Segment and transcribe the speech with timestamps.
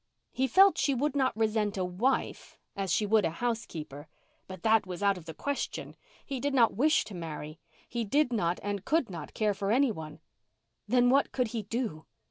[0.31, 4.07] He felt she would not resent a wife as she would a housekeeper.
[4.47, 5.95] But that was out of the question.
[6.25, 10.19] He did not wish to marry—he did not and could not care for anyone.
[10.87, 12.07] Then what could he do?